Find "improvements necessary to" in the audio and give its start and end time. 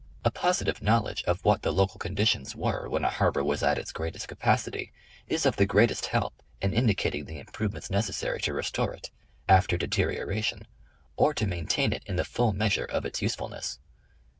7.37-8.53